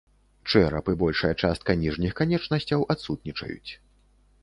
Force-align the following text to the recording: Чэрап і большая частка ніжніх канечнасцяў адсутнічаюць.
Чэрап 0.51 0.89
і 0.93 0.95
большая 1.01 1.31
частка 1.45 1.77
ніжніх 1.83 2.17
канечнасцяў 2.23 2.89
адсутнічаюць. 2.97 3.71